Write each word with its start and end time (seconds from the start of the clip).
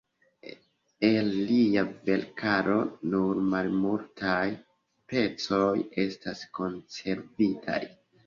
El 1.07 1.27
lia 1.49 1.81
verkaro 2.07 2.77
nur 3.11 3.41
malmultaj 3.51 4.47
pecoj 5.13 5.69
estas 6.05 6.43
konservitaj. 6.59 7.81